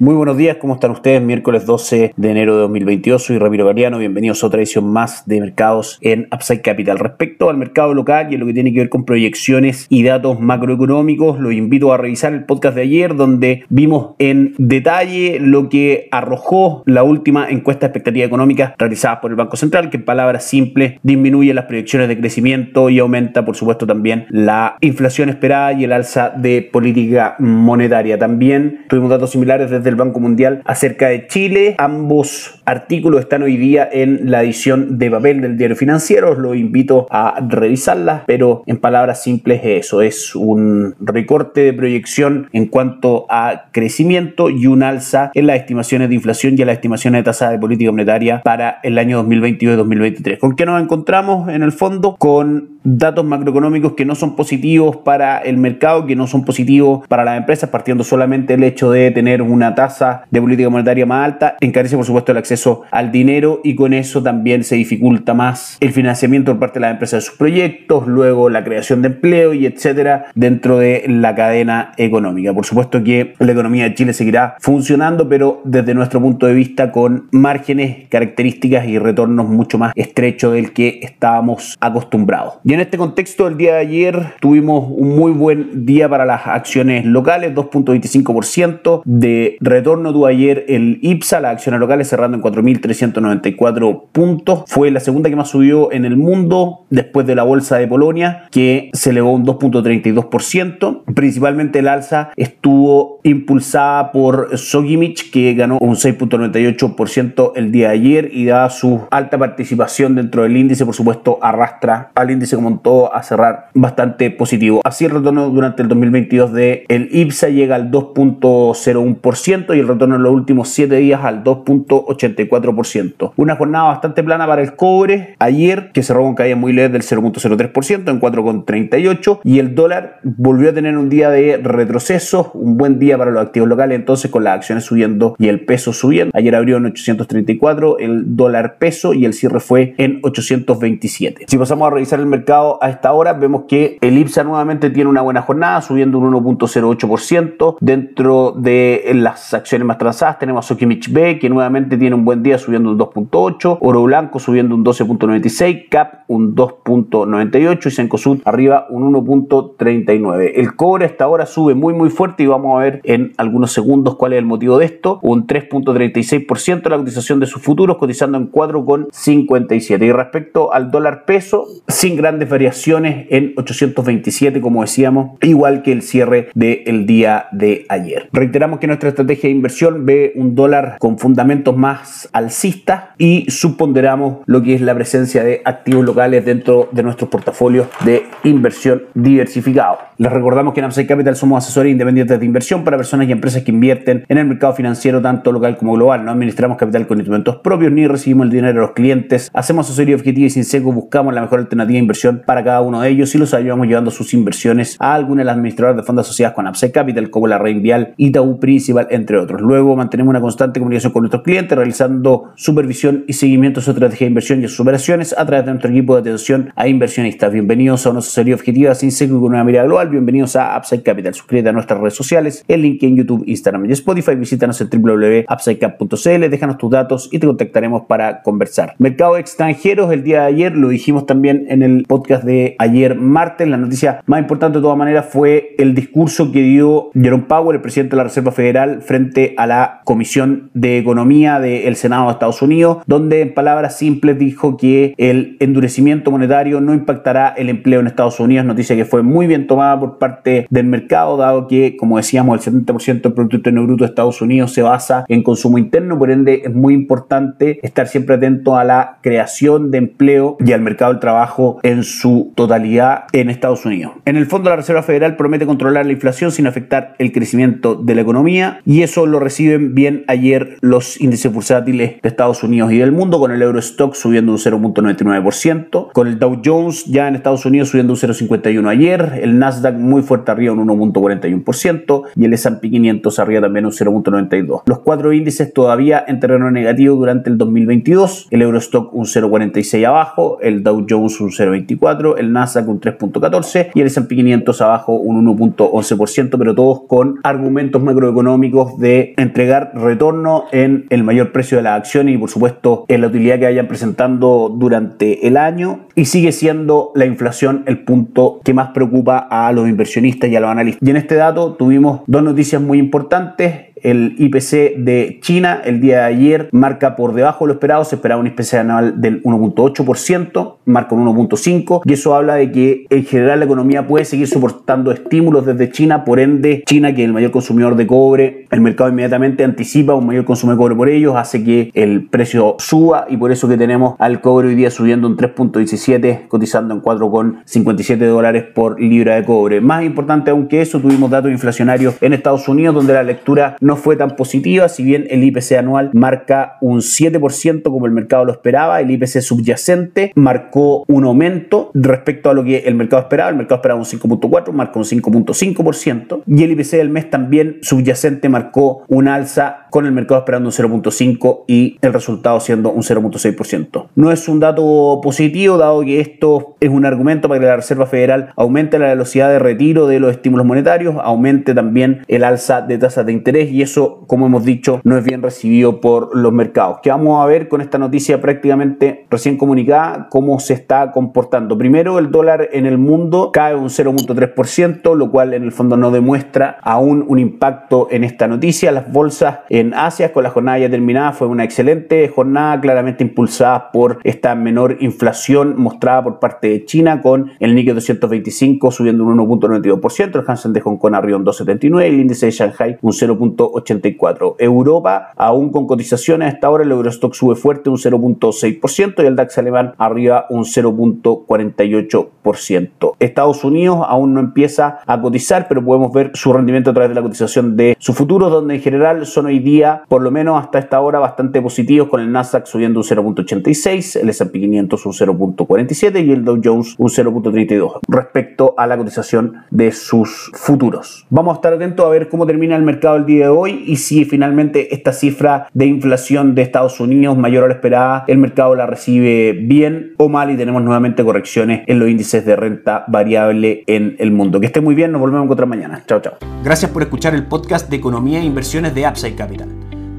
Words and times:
Muy 0.00 0.14
buenos 0.14 0.38
días, 0.38 0.56
¿cómo 0.58 0.72
están 0.72 0.92
ustedes? 0.92 1.20
Miércoles 1.20 1.66
12 1.66 2.14
de 2.16 2.30
enero 2.30 2.54
de 2.54 2.62
2022, 2.62 3.22
soy 3.22 3.36
Ramiro 3.36 3.66
Gariano, 3.66 3.98
bienvenidos 3.98 4.42
a 4.42 4.46
otra 4.46 4.60
edición 4.60 4.90
más 4.90 5.26
de 5.26 5.38
mercados 5.40 5.98
en 6.00 6.26
Upside 6.32 6.62
Capital. 6.62 6.98
Respecto 6.98 7.50
al 7.50 7.58
mercado 7.58 7.92
local 7.92 8.28
y 8.32 8.36
a 8.36 8.38
lo 8.38 8.46
que 8.46 8.54
tiene 8.54 8.72
que 8.72 8.78
ver 8.78 8.88
con 8.88 9.04
proyecciones 9.04 9.84
y 9.90 10.02
datos 10.02 10.40
macroeconómicos, 10.40 11.38
los 11.38 11.52
invito 11.52 11.92
a 11.92 11.98
revisar 11.98 12.32
el 12.32 12.44
podcast 12.46 12.76
de 12.76 12.80
ayer 12.80 13.14
donde 13.14 13.64
vimos 13.68 14.14
en 14.18 14.54
detalle 14.56 15.38
lo 15.38 15.68
que 15.68 16.08
arrojó 16.12 16.82
la 16.86 17.02
última 17.02 17.50
encuesta 17.50 17.80
de 17.80 17.88
expectativa 17.88 18.24
económica 18.24 18.74
realizada 18.78 19.20
por 19.20 19.32
el 19.32 19.36
Banco 19.36 19.58
Central, 19.58 19.90
que 19.90 19.98
en 19.98 20.06
palabras 20.06 20.44
simples 20.44 20.94
disminuye 21.02 21.52
las 21.52 21.66
proyecciones 21.66 22.08
de 22.08 22.18
crecimiento 22.18 22.88
y 22.88 23.00
aumenta, 23.00 23.44
por 23.44 23.54
supuesto, 23.54 23.86
también 23.86 24.24
la 24.30 24.78
inflación 24.80 25.28
esperada 25.28 25.74
y 25.74 25.84
el 25.84 25.92
alza 25.92 26.30
de 26.30 26.62
política 26.62 27.36
monetaria. 27.38 28.18
También 28.18 28.86
tuvimos 28.88 29.10
datos 29.10 29.32
similares 29.32 29.68
desde 29.70 29.89
el 29.90 29.96
Banco 29.96 30.20
Mundial 30.20 30.62
acerca 30.64 31.08
de 31.08 31.26
Chile. 31.26 31.74
Ambos 31.78 32.62
artículos 32.64 33.20
están 33.20 33.42
hoy 33.42 33.56
día 33.56 33.88
en 33.90 34.30
la 34.30 34.42
edición 34.42 34.98
de 34.98 35.10
papel 35.10 35.40
del 35.40 35.58
diario 35.58 35.76
financiero. 35.76 36.32
Os 36.32 36.38
lo 36.38 36.54
invito 36.54 37.06
a 37.10 37.40
revisarlas, 37.46 38.22
pero 38.26 38.62
en 38.66 38.78
palabras 38.78 39.22
simples 39.22 39.60
eso 39.64 40.00
es 40.00 40.34
un 40.34 40.94
recorte 41.00 41.60
de 41.60 41.72
proyección 41.72 42.48
en 42.52 42.66
cuanto 42.66 43.26
a 43.28 43.70
crecimiento 43.72 44.50
y 44.50 44.66
un 44.66 44.82
alza 44.82 45.30
en 45.34 45.46
las 45.46 45.56
estimaciones 45.56 46.08
de 46.08 46.14
inflación 46.14 46.54
y 46.56 46.62
en 46.62 46.68
las 46.68 46.76
estimaciones 46.76 47.20
de 47.20 47.24
tasa 47.24 47.50
de 47.50 47.58
política 47.58 47.90
monetaria 47.90 48.40
para 48.42 48.78
el 48.82 48.98
año 48.98 49.18
2022 49.18 49.74
y 49.74 49.76
2023. 49.76 50.38
¿Con 50.38 50.56
qué 50.56 50.66
nos 50.66 50.80
encontramos 50.80 51.48
en 51.48 51.62
el 51.62 51.72
fondo? 51.72 52.16
Con 52.16 52.79
datos 52.82 53.24
macroeconómicos 53.24 53.92
que 53.92 54.04
no 54.04 54.14
son 54.14 54.36
positivos 54.36 54.96
para 54.98 55.38
el 55.38 55.56
mercado, 55.56 56.06
que 56.06 56.16
no 56.16 56.26
son 56.26 56.44
positivos 56.44 57.06
para 57.08 57.24
las 57.24 57.36
empresas, 57.36 57.70
partiendo 57.70 58.04
solamente 58.04 58.54
el 58.54 58.64
hecho 58.64 58.90
de 58.90 59.10
tener 59.10 59.42
una 59.42 59.74
tasa 59.74 60.24
de 60.30 60.40
política 60.40 60.70
monetaria 60.70 61.06
más 61.06 61.24
alta, 61.24 61.56
encarece 61.60 61.96
por 61.96 62.04
supuesto 62.04 62.32
el 62.32 62.38
acceso 62.38 62.82
al 62.90 63.12
dinero 63.12 63.60
y 63.64 63.74
con 63.74 63.92
eso 63.92 64.22
también 64.22 64.64
se 64.64 64.76
dificulta 64.76 65.34
más 65.34 65.76
el 65.80 65.92
financiamiento 65.92 66.52
por 66.52 66.60
parte 66.60 66.78
de 66.78 66.86
las 66.86 66.92
empresas 66.92 67.22
de 67.22 67.28
sus 67.28 67.38
proyectos, 67.38 68.06
luego 68.06 68.48
la 68.48 68.64
creación 68.64 69.02
de 69.02 69.08
empleo 69.08 69.52
y 69.52 69.66
etcétera 69.66 70.26
dentro 70.34 70.78
de 70.78 71.04
la 71.08 71.34
cadena 71.34 71.92
económica. 71.96 72.52
Por 72.54 72.64
supuesto 72.64 73.02
que 73.04 73.34
la 73.38 73.52
economía 73.52 73.84
de 73.84 73.94
Chile 73.94 74.12
seguirá 74.12 74.56
funcionando, 74.60 75.28
pero 75.28 75.60
desde 75.64 75.94
nuestro 75.94 76.20
punto 76.20 76.46
de 76.46 76.54
vista 76.54 76.92
con 76.92 77.28
márgenes, 77.32 78.08
características 78.08 78.86
y 78.86 78.98
retornos 78.98 79.48
mucho 79.48 79.78
más 79.78 79.92
estrechos 79.96 80.52
del 80.54 80.72
que 80.72 81.00
estábamos 81.02 81.76
acostumbrados. 81.80 82.54
Y 82.70 82.72
en 82.72 82.78
este 82.78 82.98
contexto, 82.98 83.48
el 83.48 83.56
día 83.56 83.74
de 83.74 83.80
ayer 83.80 84.34
tuvimos 84.38 84.84
un 84.88 85.16
muy 85.16 85.32
buen 85.32 85.86
día 85.86 86.08
para 86.08 86.24
las 86.24 86.46
acciones 86.46 87.04
locales, 87.04 87.52
2.25% 87.52 89.02
de 89.04 89.56
retorno 89.58 90.12
tuvo 90.12 90.26
ayer 90.26 90.66
el 90.68 91.00
IPSA, 91.02 91.40
las 91.40 91.54
acciones 91.54 91.80
locales 91.80 92.06
cerrando 92.06 92.36
en 92.36 92.44
4.394 92.44 94.04
puntos. 94.12 94.62
Fue 94.68 94.92
la 94.92 95.00
segunda 95.00 95.28
que 95.28 95.34
más 95.34 95.48
subió 95.48 95.90
en 95.90 96.04
el 96.04 96.16
mundo 96.16 96.86
después 96.90 97.26
de 97.26 97.34
la 97.34 97.42
bolsa 97.42 97.76
de 97.76 97.88
Polonia, 97.88 98.44
que 98.52 98.90
se 98.92 99.10
elevó 99.10 99.32
un 99.32 99.44
2.32%. 99.44 101.12
Principalmente 101.12 101.80
el 101.80 101.88
alza 101.88 102.30
estuvo 102.36 103.18
impulsada 103.24 104.12
por 104.12 104.56
Sogimich, 104.56 105.30
que 105.30 105.54
ganó 105.54 105.78
un 105.80 105.96
6.98% 105.96 107.52
el 107.56 107.72
día 107.72 107.88
de 107.88 107.94
ayer 107.94 108.30
y 108.32 108.46
da 108.46 108.70
su 108.70 109.06
alta 109.10 109.38
participación 109.38 110.14
dentro 110.14 110.42
del 110.42 110.56
índice, 110.56 110.84
por 110.84 110.94
supuesto, 110.94 111.38
arrastra 111.42 112.10
al 112.14 112.30
índice 112.30 112.56
montó 112.60 113.14
a 113.14 113.22
cerrar 113.22 113.68
bastante 113.74 114.30
positivo. 114.30 114.80
Así 114.84 115.04
el 115.04 115.12
retorno 115.12 115.48
durante 115.50 115.82
el 115.82 115.88
2022 115.88 116.52
de 116.52 116.84
el 116.88 117.08
IPSA 117.10 117.48
llega 117.48 117.76
al 117.76 117.90
2.01% 117.90 119.76
y 119.76 119.80
el 119.80 119.88
retorno 119.88 120.16
en 120.16 120.22
los 120.22 120.32
últimos 120.32 120.68
7 120.68 120.96
días 120.96 121.24
al 121.24 121.42
2.84%. 121.44 123.32
Una 123.36 123.56
jornada 123.56 123.84
bastante 123.86 124.22
plana 124.22 124.46
para 124.46 124.62
el 124.62 124.76
cobre. 124.76 125.34
Ayer 125.38 125.90
que 125.92 126.02
cerró 126.02 126.22
con 126.22 126.34
caída 126.34 126.56
muy 126.56 126.72
leve 126.72 126.90
del 126.90 127.02
0.03% 127.02 128.10
en 128.10 128.20
4.38 128.20 129.40
y 129.44 129.58
el 129.58 129.74
dólar 129.74 130.20
volvió 130.22 130.70
a 130.70 130.72
tener 130.72 130.96
un 130.96 131.08
día 131.08 131.30
de 131.30 131.58
retroceso, 131.58 132.50
un 132.54 132.76
buen 132.76 132.98
día 132.98 133.09
para 133.18 133.30
los 133.30 133.42
activos 133.42 133.68
locales 133.68 133.98
entonces 133.98 134.30
con 134.30 134.44
las 134.44 134.54
acciones 134.54 134.84
subiendo 134.84 135.34
y 135.38 135.48
el 135.48 135.64
peso 135.64 135.92
subiendo. 135.92 136.32
Ayer 136.34 136.54
abrió 136.54 136.76
en 136.76 136.86
834 136.86 137.98
el 137.98 138.36
dólar 138.36 138.78
peso 138.78 139.14
y 139.14 139.24
el 139.24 139.32
cierre 139.32 139.60
fue 139.60 139.94
en 139.98 140.20
827. 140.22 141.46
Si 141.48 141.58
pasamos 141.58 141.86
a 141.86 141.90
revisar 141.94 142.20
el 142.20 142.26
mercado 142.26 142.78
a 142.82 142.90
esta 142.90 143.12
hora, 143.12 143.32
vemos 143.32 143.64
que 143.68 143.98
el 144.00 144.18
IPSA 144.18 144.44
nuevamente 144.44 144.90
tiene 144.90 145.10
una 145.10 145.22
buena 145.22 145.42
jornada, 145.42 145.82
subiendo 145.82 146.18
un 146.18 146.32
1.08%. 146.32 147.76
Dentro 147.80 148.54
de 148.56 149.10
las 149.14 149.54
acciones 149.54 149.86
más 149.86 149.98
transadas 149.98 150.38
tenemos 150.38 150.64
a 150.64 150.68
Sokimich 150.68 151.12
B, 151.12 151.38
que 151.38 151.48
nuevamente 151.48 151.96
tiene 151.96 152.14
un 152.14 152.24
buen 152.24 152.42
día, 152.42 152.58
subiendo 152.58 152.90
un 152.90 152.98
2.8%. 152.98 153.78
Oro 153.80 154.02
Blanco 154.02 154.38
subiendo 154.38 154.74
un 154.74 154.84
12.96%. 154.84 155.88
CAP 155.88 156.24
un 156.28 156.54
2.98% 156.54 157.86
y 157.86 157.90
Sencosud 157.90 158.40
arriba 158.44 158.86
un 158.90 159.12
1.39%. 159.12 160.52
El 160.54 160.76
cobre 160.76 161.04
hasta 161.06 161.24
ahora 161.24 161.46
sube 161.46 161.74
muy 161.74 161.94
muy 161.94 162.10
fuerte 162.10 162.42
y 162.42 162.46
vamos 162.46 162.76
a 162.76 162.82
ver 162.84 162.99
en 163.04 163.32
algunos 163.36 163.72
segundos 163.72 164.16
cuál 164.16 164.32
es 164.32 164.38
el 164.38 164.46
motivo 164.46 164.78
de 164.78 164.86
esto. 164.86 165.18
Un 165.22 165.46
3.36% 165.46 166.88
la 166.88 166.96
cotización 166.96 167.40
de 167.40 167.46
sus 167.46 167.62
futuros, 167.62 167.96
cotizando 167.96 168.38
en 168.38 168.50
4.57. 168.50 170.04
Y 170.04 170.12
respecto 170.12 170.72
al 170.72 170.90
dólar 170.90 171.24
peso, 171.24 171.66
sin 171.88 172.16
grandes 172.16 172.48
variaciones 172.48 173.26
en 173.30 173.54
827, 173.56 174.60
como 174.60 174.82
decíamos, 174.82 175.38
igual 175.42 175.82
que 175.82 175.92
el 175.92 176.02
cierre 176.02 176.48
del 176.54 177.06
día 177.06 177.46
de 177.52 177.86
ayer. 177.88 178.28
Reiteramos 178.32 178.78
que 178.78 178.86
nuestra 178.86 179.08
estrategia 179.10 179.48
de 179.48 179.54
inversión 179.54 180.06
ve 180.06 180.32
un 180.34 180.54
dólar 180.54 180.96
con 180.98 181.18
fundamentos 181.18 181.76
más 181.76 182.28
alcistas 182.32 183.04
y 183.18 183.50
suponderamos 183.50 184.38
lo 184.46 184.62
que 184.62 184.74
es 184.74 184.80
la 184.80 184.94
presencia 184.94 185.44
de 185.44 185.62
activos 185.64 186.04
locales 186.04 186.44
dentro 186.44 186.88
de 186.92 187.02
nuestros 187.02 187.30
portafolios 187.30 187.88
de 188.04 188.24
inversión 188.44 189.02
diversificado. 189.14 189.98
Les 190.18 190.30
recordamos 190.30 190.74
que 190.74 190.80
en 190.80 190.86
Upside 190.86 191.06
Capital 191.06 191.36
somos 191.36 191.64
asesores 191.64 191.92
independientes 191.92 192.38
de 192.38 192.44
inversión 192.44 192.84
para 192.90 192.98
personas 192.98 193.28
y 193.28 193.32
empresas 193.32 193.62
que 193.62 193.70
invierten 193.70 194.24
en 194.28 194.38
el 194.38 194.46
mercado 194.46 194.74
financiero 194.74 195.22
tanto 195.22 195.52
local 195.52 195.76
como 195.76 195.92
global. 195.92 196.24
No 196.24 196.32
administramos 196.32 196.76
capital 196.76 197.06
con 197.06 197.18
instrumentos 197.18 197.58
propios 197.58 197.92
ni 197.92 198.08
recibimos 198.08 198.46
el 198.46 198.50
dinero 198.50 198.74
de 198.74 198.80
los 198.80 198.90
clientes. 198.94 199.48
Hacemos 199.54 199.86
asesoría 199.86 200.16
objetiva 200.16 200.48
y 200.48 200.50
sin 200.50 200.64
seco, 200.64 200.90
buscamos 200.92 201.32
la 201.32 201.40
mejor 201.40 201.60
alternativa 201.60 201.94
de 201.94 202.00
inversión 202.00 202.42
para 202.44 202.64
cada 202.64 202.80
uno 202.80 203.00
de 203.00 203.08
ellos 203.08 203.32
y 203.36 203.38
los 203.38 203.54
ayudamos 203.54 203.86
llevando 203.86 204.10
sus 204.10 204.34
inversiones 204.34 204.96
a 204.98 205.14
alguna 205.14 205.42
de 205.42 205.44
las 205.44 205.54
administradoras 205.54 205.98
de 205.98 206.02
fondos 206.02 206.26
asociadas 206.26 206.56
con 206.56 206.66
Upside 206.66 206.90
Capital, 206.90 207.30
como 207.30 207.46
la 207.46 207.58
Reinvial, 207.58 208.14
Itaú 208.16 208.58
Principal, 208.58 209.06
entre 209.10 209.38
otros. 209.38 209.60
Luego 209.60 209.94
mantenemos 209.94 210.30
una 210.30 210.40
constante 210.40 210.80
comunicación 210.80 211.12
con 211.12 211.22
nuestros 211.22 211.44
clientes, 211.44 211.78
realizando 211.78 212.50
supervisión 212.56 213.24
y 213.28 213.34
seguimiento 213.34 213.78
de 213.78 213.84
su 213.84 213.92
estrategia 213.92 214.24
de 214.24 214.30
inversión 214.30 214.64
y 214.64 214.68
sus 214.68 214.80
operaciones 214.80 215.32
a 215.38 215.46
través 215.46 215.64
de 215.64 215.70
nuestro 215.70 215.90
equipo 215.92 216.14
de 216.14 216.22
atención 216.22 216.72
a 216.74 216.88
inversionistas. 216.88 217.52
Bienvenidos 217.52 218.04
a 218.04 218.10
una 218.10 218.18
asesoría 218.18 218.56
objetiva 218.56 218.96
sin 218.96 219.12
seco 219.12 219.36
y 219.36 219.40
con 219.40 219.50
una 219.50 219.62
mirada 219.62 219.86
global. 219.86 220.08
Bienvenidos 220.08 220.56
a 220.56 220.76
Upside 220.76 221.04
Capital. 221.04 221.34
Suscríbete 221.34 221.68
a 221.68 221.72
nuestras 221.72 222.00
redes 222.00 222.14
sociales, 222.14 222.64
link 222.82 223.02
en 223.02 223.16
YouTube, 223.16 223.44
Instagram 223.46 223.86
y 223.86 223.92
Spotify. 223.92 224.34
Visítanos 224.34 224.80
en 224.80 224.88
www.upsidecap.cl, 224.90 226.50
déjanos 226.50 226.78
tus 226.78 226.90
datos 226.90 227.28
y 227.32 227.38
te 227.38 227.46
contactaremos 227.46 228.02
para 228.08 228.42
conversar. 228.42 228.94
Mercado 228.98 229.36
extranjeros, 229.36 230.12
el 230.12 230.22
día 230.22 230.42
de 230.42 230.46
ayer 230.46 230.76
lo 230.76 230.88
dijimos 230.88 231.26
también 231.26 231.66
en 231.68 231.82
el 231.82 232.04
podcast 232.04 232.44
de 232.44 232.76
ayer 232.78 233.14
martes. 233.14 233.68
La 233.68 233.76
noticia 233.76 234.22
más 234.26 234.40
importante 234.40 234.78
de 234.78 234.82
todas 234.82 234.98
maneras 234.98 235.26
fue 235.30 235.74
el 235.78 235.94
discurso 235.94 236.52
que 236.52 236.62
dio 236.62 237.10
Jerome 237.14 237.44
Powell, 237.48 237.76
el 237.76 237.82
presidente 237.82 238.12
de 238.12 238.16
la 238.18 238.24
Reserva 238.24 238.52
Federal, 238.52 239.02
frente 239.02 239.54
a 239.56 239.66
la 239.66 240.00
Comisión 240.04 240.70
de 240.74 240.98
Economía 240.98 241.60
del 241.60 241.96
Senado 241.96 242.26
de 242.26 242.32
Estados 242.32 242.62
Unidos, 242.62 242.98
donde 243.06 243.42
en 243.42 243.54
palabras 243.54 243.98
simples 243.98 244.38
dijo 244.38 244.76
que 244.76 245.14
el 245.18 245.56
endurecimiento 245.60 246.30
monetario 246.30 246.80
no 246.80 246.94
impactará 246.94 247.48
el 247.56 247.68
empleo 247.68 248.00
en 248.00 248.06
Estados 248.06 248.40
Unidos, 248.40 248.64
noticia 248.66 248.96
que 248.96 249.04
fue 249.04 249.22
muy 249.22 249.46
bien 249.46 249.66
tomada 249.66 249.98
por 249.98 250.18
parte 250.18 250.66
del 250.70 250.86
mercado, 250.86 251.36
dado 251.36 251.66
que, 251.66 251.96
como 251.96 252.16
decíamos, 252.16 252.56
el 252.56 252.62
70% 252.72 253.22
del 253.22 253.32
Producto 253.32 253.56
Interno 253.56 253.84
Bruto 253.84 254.04
de 254.04 254.08
Estados 254.08 254.40
Unidos 254.42 254.72
se 254.72 254.82
basa 254.82 255.24
en 255.28 255.42
consumo 255.42 255.78
interno, 255.78 256.18
por 256.18 256.30
ende 256.30 256.62
es 256.64 256.74
muy 256.74 256.94
importante 256.94 257.78
estar 257.82 258.08
siempre 258.08 258.36
atento 258.36 258.76
a 258.76 258.84
la 258.84 259.18
creación 259.22 259.90
de 259.90 259.98
empleo 259.98 260.56
y 260.64 260.72
al 260.72 260.80
mercado 260.80 261.12
del 261.12 261.20
trabajo 261.20 261.78
en 261.82 262.02
su 262.02 262.52
totalidad 262.54 263.24
en 263.32 263.50
Estados 263.50 263.84
Unidos. 263.84 264.12
En 264.24 264.36
el 264.36 264.46
fondo, 264.46 264.70
la 264.70 264.76
Reserva 264.76 265.02
Federal 265.02 265.36
promete 265.36 265.66
controlar 265.66 266.06
la 266.06 266.12
inflación 266.12 266.50
sin 266.50 266.66
afectar 266.66 267.14
el 267.18 267.32
crecimiento 267.32 267.94
de 267.94 268.14
la 268.14 268.20
economía 268.22 268.80
y 268.84 269.02
eso 269.02 269.26
lo 269.26 269.40
reciben 269.40 269.94
bien 269.94 270.24
ayer 270.28 270.76
los 270.80 271.20
índices 271.20 271.52
bursátiles 271.52 272.20
de 272.22 272.28
Estados 272.28 272.62
Unidos 272.62 272.92
y 272.92 272.98
del 272.98 273.12
mundo, 273.12 273.38
con 273.38 273.52
el 273.52 273.62
Eurostock 273.62 274.14
subiendo 274.14 274.52
un 274.52 274.58
0.99%, 274.58 276.12
con 276.12 276.26
el 276.26 276.38
Dow 276.38 276.60
Jones 276.64 277.04
ya 277.06 277.28
en 277.28 277.34
Estados 277.34 277.64
Unidos 277.66 277.90
subiendo 277.90 278.12
un 278.12 278.18
0.51 278.18 278.88
ayer, 278.88 279.40
el 279.42 279.58
Nasdaq 279.58 279.94
muy 279.94 280.22
fuerte 280.22 280.50
arriba 280.50 280.72
un 280.72 280.86
1.41% 280.86 282.22
y 282.36 282.44
el 282.44 282.52
S&P 282.60 282.90
500 282.90 283.38
arriba 283.38 283.60
también 283.60 283.86
un 283.86 283.92
0.92. 283.92 284.82
Los 284.86 284.98
cuatro 285.00 285.32
índices 285.32 285.72
todavía 285.72 286.24
en 286.26 286.40
terreno 286.40 286.70
negativo 286.70 287.16
durante 287.16 287.50
el 287.50 287.58
2022, 287.58 288.48
el 288.50 288.62
Eurostock 288.62 289.12
un 289.14 289.24
0.46 289.24 290.06
abajo, 290.06 290.58
el 290.60 290.82
Dow 290.82 291.06
Jones 291.08 291.40
un 291.40 291.50
0.24, 291.50 292.34
el 292.38 292.52
Nasdaq 292.52 292.88
un 292.88 293.00
3.14 293.00 293.90
y 293.94 294.00
el 294.00 294.06
S&P 294.06 294.36
500 294.36 294.80
abajo 294.82 295.14
un 295.14 295.44
1.11%, 295.46 296.56
pero 296.58 296.74
todos 296.74 297.02
con 297.08 297.40
argumentos 297.42 298.02
macroeconómicos 298.02 298.98
de 298.98 299.34
entregar 299.36 299.92
retorno 299.94 300.64
en 300.72 301.06
el 301.10 301.24
mayor 301.24 301.52
precio 301.52 301.78
de 301.78 301.82
las 301.82 301.98
acciones 301.98 302.34
y 302.34 302.38
por 302.38 302.50
supuesto 302.50 303.04
en 303.08 303.20
la 303.20 303.26
utilidad 303.28 303.58
que 303.58 303.64
vayan 303.64 303.88
presentando 303.88 304.74
durante 304.74 305.46
el 305.46 305.56
año 305.56 306.06
y 306.14 306.26
sigue 306.26 306.52
siendo 306.52 307.12
la 307.14 307.24
inflación 307.26 307.84
el 307.86 308.04
punto 308.04 308.60
que 308.64 308.74
más 308.74 308.90
preocupa 308.90 309.38
a 309.38 309.72
los 309.72 309.88
inversionistas 309.88 310.50
y 310.50 310.56
a 310.56 310.60
los 310.60 310.70
analistas. 310.70 311.06
Y 311.06 311.10
en 311.10 311.16
este 311.16 311.34
dato 311.34 311.74
tuvimos 311.74 312.20
dos 312.26 312.42
noticias 312.50 312.82
muy 312.82 312.98
importantes 312.98 313.89
el 314.02 314.34
IPC 314.38 314.96
de 314.98 315.38
China 315.42 315.80
el 315.84 316.00
día 316.00 316.18
de 316.18 316.24
ayer. 316.24 316.68
Marca 316.72 317.16
por 317.16 317.34
debajo 317.34 317.64
de 317.64 317.68
lo 317.68 317.72
esperado, 317.74 318.04
se 318.04 318.16
esperaba 318.16 318.40
un 318.40 318.46
IPC 318.46 318.74
anual 318.74 319.20
del 319.20 319.42
1.8%, 319.42 320.76
marca 320.84 321.14
un 321.14 321.26
1.5% 321.26 322.02
y 322.04 322.12
eso 322.12 322.34
habla 322.34 322.54
de 322.54 322.72
que 322.72 323.06
en 323.10 323.24
general 323.24 323.60
la 323.60 323.64
economía 323.64 324.06
puede 324.06 324.24
seguir 324.24 324.46
soportando 324.46 325.10
estímulos 325.12 325.66
desde 325.66 325.90
China, 325.90 326.24
por 326.24 326.40
ende 326.40 326.82
China 326.86 327.14
que 327.14 327.22
es 327.22 327.26
el 327.26 327.32
mayor 327.32 327.50
consumidor 327.50 327.96
de 327.96 328.06
cobre, 328.06 328.66
el 328.70 328.80
mercado 328.80 329.10
inmediatamente 329.10 329.64
anticipa 329.64 330.14
un 330.14 330.26
mayor 330.26 330.44
consumo 330.44 330.72
de 330.72 330.78
cobre 330.78 330.94
por 330.94 331.08
ellos, 331.08 331.34
hace 331.36 331.64
que 331.64 331.90
el 331.94 332.28
precio 332.28 332.76
suba. 332.78 333.26
Y 333.28 333.36
por 333.36 333.52
eso 333.52 333.68
que 333.68 333.76
tenemos 333.76 334.14
al 334.18 334.40
cobre 334.40 334.68
hoy 334.68 334.74
día 334.74 334.90
subiendo 334.90 335.26
un 335.26 335.36
3.17, 335.36 336.48
cotizando 336.48 336.94
en 336.94 337.02
4.57 337.02 338.16
dólares 338.26 338.64
por 338.74 339.00
libra 339.00 339.36
de 339.36 339.44
cobre. 339.44 339.80
Más 339.80 340.04
importante 340.04 340.50
aún 340.50 340.68
que 340.68 340.80
eso, 340.82 341.00
tuvimos 341.00 341.30
datos 341.30 341.50
inflacionarios 341.50 342.16
en 342.20 342.32
Estados 342.32 342.68
Unidos 342.68 342.94
donde 342.94 343.12
la 343.12 343.22
lectura 343.22 343.76
fue 343.96 344.16
tan 344.16 344.36
positiva, 344.36 344.88
si 344.88 345.02
bien 345.02 345.26
el 345.30 345.44
IPC 345.44 345.72
anual 345.78 346.10
marca 346.12 346.76
un 346.80 347.00
7% 347.00 347.82
como 347.82 348.06
el 348.06 348.12
mercado 348.12 348.44
lo 348.44 348.52
esperaba, 348.52 349.00
el 349.00 349.10
IPC 349.10 349.40
subyacente 349.40 350.32
marcó 350.34 351.04
un 351.06 351.24
aumento 351.24 351.90
respecto 351.94 352.50
a 352.50 352.54
lo 352.54 352.64
que 352.64 352.78
el 352.78 352.94
mercado 352.94 353.22
esperaba, 353.22 353.50
el 353.50 353.56
mercado 353.56 353.76
esperaba 353.76 354.00
un 354.00 354.06
5.4, 354.06 354.72
marcó 354.72 354.98
un 354.98 355.04
5.5% 355.04 356.42
y 356.46 356.64
el 356.64 356.72
IPC 356.72 356.90
del 356.92 357.10
mes 357.10 357.30
también 357.30 357.78
subyacente 357.82 358.48
marcó 358.48 359.04
un 359.08 359.28
alza 359.28 359.86
con 359.90 360.06
el 360.06 360.12
mercado 360.12 360.40
esperando 360.40 360.68
un 360.68 360.72
0.5 360.72 361.64
y 361.66 361.98
el 362.00 362.12
resultado 362.12 362.60
siendo 362.60 362.90
un 362.90 363.02
0.6%. 363.02 364.08
No 364.14 364.30
es 364.30 364.48
un 364.48 364.60
dato 364.60 365.20
positivo 365.22 365.78
dado 365.78 366.02
que 366.02 366.20
esto 366.20 366.76
es 366.80 366.90
un 366.90 367.04
argumento 367.04 367.48
para 367.48 367.60
que 367.60 367.66
la 367.66 367.76
Reserva 367.76 368.06
Federal 368.06 368.52
aumente 368.56 368.98
la 368.98 369.08
velocidad 369.08 369.48
de 369.50 369.58
retiro 369.58 370.06
de 370.06 370.20
los 370.20 370.32
estímulos 370.32 370.66
monetarios, 370.66 371.16
aumente 371.22 371.74
también 371.74 372.22
el 372.28 372.44
alza 372.44 372.82
de 372.82 372.98
tasas 372.98 373.26
de 373.26 373.32
interés 373.32 373.70
y 373.70 373.79
y 373.80 373.82
eso, 373.82 374.24
como 374.26 374.44
hemos 374.44 374.66
dicho, 374.66 375.00
no 375.04 375.16
es 375.16 375.24
bien 375.24 375.40
recibido 375.40 376.02
por 376.02 376.36
los 376.36 376.52
mercados. 376.52 376.98
Que 377.02 377.08
vamos 377.08 377.42
a 377.42 377.46
ver 377.46 377.66
con 377.66 377.80
esta 377.80 377.96
noticia 377.96 378.38
prácticamente 378.38 379.24
recién 379.30 379.56
comunicada 379.56 380.28
cómo 380.28 380.60
se 380.60 380.74
está 380.74 381.12
comportando. 381.12 381.78
Primero, 381.78 382.18
el 382.18 382.30
dólar 382.30 382.68
en 382.72 382.84
el 382.84 382.98
mundo 382.98 383.52
cae 383.54 383.74
un 383.74 383.88
0.3%, 383.88 385.16
lo 385.16 385.30
cual 385.30 385.54
en 385.54 385.62
el 385.62 385.72
fondo 385.72 385.96
no 385.96 386.10
demuestra 386.10 386.76
aún 386.82 387.24
un 387.26 387.38
impacto 387.38 388.08
en 388.10 388.22
esta 388.22 388.48
noticia. 388.48 388.92
Las 388.92 389.10
bolsas 389.10 389.60
en 389.70 389.94
Asia, 389.94 390.34
con 390.34 390.42
la 390.42 390.50
jornada 390.50 390.78
ya 390.78 390.90
terminada, 390.90 391.32
fue 391.32 391.46
una 391.46 391.64
excelente 391.64 392.28
jornada, 392.28 392.78
claramente 392.82 393.24
impulsada 393.24 393.90
por 393.92 394.18
esta 394.24 394.54
menor 394.56 394.98
inflación 395.00 395.80
mostrada 395.80 396.22
por 396.22 396.38
parte 396.38 396.68
de 396.68 396.84
China, 396.84 397.22
con 397.22 397.52
el 397.58 397.74
Nikkei 397.74 397.94
225 397.94 398.90
subiendo 398.90 399.24
un 399.24 399.38
1.92%, 399.38 400.38
el 400.38 400.44
Hansen 400.46 400.74
de 400.74 400.82
Hong 400.82 400.98
Kong 400.98 401.14
arriba 401.14 401.38
un 401.38 401.46
2.79, 401.46 402.02
el 402.02 402.20
índice 402.20 402.44
de 402.44 402.52
Shanghai 402.52 402.98
un 403.00 403.14
0. 403.14 403.38
84. 403.72 404.56
Europa, 404.58 405.32
aún 405.36 405.70
con 405.70 405.86
cotizaciones, 405.86 406.46
a 406.46 406.50
esta 406.52 406.70
hora 406.70 406.84
el 406.84 406.90
Eurostock 406.90 407.34
sube 407.34 407.56
fuerte 407.56 407.90
un 407.90 407.96
0.6% 407.96 409.22
y 409.22 409.26
el 409.26 409.36
DAX 409.36 409.58
alemán 409.58 409.92
arriba 409.98 410.46
un 410.50 410.64
0.48%. 410.64 413.14
Estados 413.18 413.64
Unidos 413.64 413.98
aún 414.06 414.34
no 414.34 414.40
empieza 414.40 415.00
a 415.06 415.20
cotizar, 415.20 415.66
pero 415.68 415.84
podemos 415.84 416.12
ver 416.12 416.30
su 416.34 416.52
rendimiento 416.52 416.90
a 416.90 416.94
través 416.94 417.10
de 417.10 417.14
la 417.14 417.22
cotización 417.22 417.76
de 417.76 417.96
sus 417.98 418.16
futuros, 418.16 418.50
donde 418.50 418.76
en 418.76 418.80
general 418.80 419.26
son 419.26 419.46
hoy 419.46 419.58
día, 419.58 420.02
por 420.08 420.22
lo 420.22 420.30
menos 420.30 420.62
hasta 420.62 420.78
esta 420.78 421.00
hora, 421.00 421.18
bastante 421.18 421.62
positivos, 421.62 422.08
con 422.08 422.20
el 422.20 422.32
Nasdaq 422.32 422.66
subiendo 422.66 423.00
un 423.00 423.04
0.86, 423.04 424.20
el 424.20 424.28
S&P 424.30 424.60
500 424.60 425.06
un 425.06 425.12
0.47 425.12 426.24
y 426.24 426.32
el 426.32 426.44
Dow 426.44 426.60
Jones 426.62 426.94
un 426.98 427.08
0.32 427.08 428.00
respecto 428.08 428.74
a 428.76 428.86
la 428.86 428.96
cotización 428.96 429.64
de 429.70 429.92
sus 429.92 430.50
futuros. 430.54 431.26
Vamos 431.30 431.52
a 431.52 431.54
estar 431.56 431.72
atentos 431.72 432.04
a 432.04 432.08
ver 432.08 432.28
cómo 432.28 432.46
termina 432.46 432.76
el 432.76 432.82
mercado 432.82 433.16
el 433.16 433.26
día 433.26 433.46
de 433.46 433.50
hoy 433.60 433.84
y 433.86 433.96
si 433.96 434.24
finalmente 434.24 434.94
esta 434.94 435.12
cifra 435.12 435.68
de 435.74 435.86
inflación 435.86 436.54
de 436.54 436.62
Estados 436.62 437.00
Unidos 437.00 437.36
mayor 437.36 437.64
a 437.64 437.68
la 437.68 437.74
esperada, 437.74 438.24
el 438.26 438.38
mercado 438.38 438.74
la 438.74 438.86
recibe 438.86 439.52
bien 439.52 440.14
o 440.16 440.28
mal 440.28 440.50
y 440.50 440.56
tenemos 440.56 440.82
nuevamente 440.82 441.24
correcciones 441.24 441.82
en 441.86 441.98
los 441.98 442.08
índices 442.08 442.46
de 442.46 442.56
renta 442.56 443.04
variable 443.08 443.84
en 443.86 444.16
el 444.18 444.32
mundo. 444.32 444.60
Que 444.60 444.66
esté 444.66 444.80
muy 444.80 444.94
bien, 444.94 445.12
nos 445.12 445.20
volvemos 445.20 445.42
a 445.42 445.44
encontrar 445.44 445.68
mañana. 445.68 446.02
Chao, 446.06 446.20
chao. 446.20 446.34
Gracias 446.64 446.90
por 446.90 447.02
escuchar 447.02 447.34
el 447.34 447.46
podcast 447.46 447.90
de 447.90 447.96
Economía 447.96 448.40
e 448.40 448.44
Inversiones 448.44 448.94
de 448.94 449.06
Upside 449.06 449.34
Capital. 449.34 449.68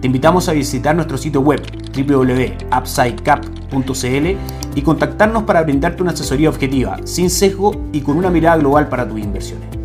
Te 0.01 0.07
invitamos 0.07 0.49
a 0.49 0.53
visitar 0.53 0.95
nuestro 0.95 1.17
sitio 1.17 1.41
web 1.41 1.61
www.upsidecap.cl 1.95 4.75
y 4.75 4.81
contactarnos 4.81 5.43
para 5.43 5.63
brindarte 5.63 6.01
una 6.01 6.11
asesoría 6.11 6.49
objetiva, 6.49 6.97
sin 7.03 7.29
sesgo 7.29 7.85
y 7.91 8.01
con 8.01 8.17
una 8.17 8.29
mirada 8.29 8.57
global 8.57 8.89
para 8.89 9.07
tus 9.07 9.19
inversiones. 9.19 9.80